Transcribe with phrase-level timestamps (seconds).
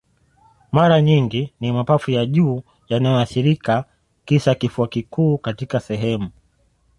[0.71, 3.85] Mara nyingi ni mapafu ya juu yanayoathirika
[4.25, 6.29] tisa Kifua kikuu katika sehemu